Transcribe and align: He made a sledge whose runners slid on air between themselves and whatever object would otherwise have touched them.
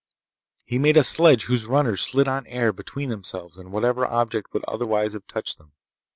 He 0.65 0.79
made 0.79 0.97
a 0.97 1.03
sledge 1.03 1.43
whose 1.43 1.67
runners 1.67 2.01
slid 2.01 2.27
on 2.27 2.47
air 2.47 2.73
between 2.73 3.09
themselves 3.09 3.59
and 3.59 3.71
whatever 3.71 4.03
object 4.03 4.51
would 4.51 4.65
otherwise 4.67 5.13
have 5.13 5.27
touched 5.27 5.59
them. 5.59 5.73